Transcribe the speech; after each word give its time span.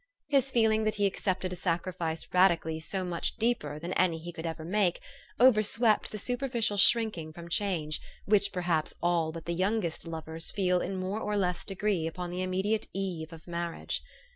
His 0.29 0.49
feeling 0.49 0.83
that 0.85 0.95
he 0.95 1.05
accepted 1.05 1.53
a 1.53 1.55
sacrifice 1.55 2.25
radically 2.33 2.79
so 2.79 3.03
much 3.03 3.35
deeper 3.37 3.77
than 3.77 3.93
any 3.93 4.17
he 4.17 4.33
could 4.33 4.47
ever 4.47 4.65
make, 4.65 4.99
overswept 5.39 6.09
the 6.09 6.17
superficial 6.17 6.77
shrinking 6.77 7.33
from 7.33 7.49
change, 7.49 8.01
which 8.25 8.51
perhaps 8.51 8.95
ah 9.03 9.25
1 9.25 9.33
but 9.33 9.45
the 9.45 9.53
youngest 9.53 10.07
lovers 10.07 10.49
feel 10.49 10.81
in 10.81 10.95
more 10.95 11.19
or 11.19 11.37
less 11.37 11.63
degree 11.63 12.07
upon 12.07 12.31
the 12.31 12.41
immediate 12.41 12.87
eve 12.95 13.31
of 13.31 13.45
marriage. 13.47 14.01